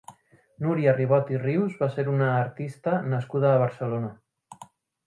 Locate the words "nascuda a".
3.13-3.63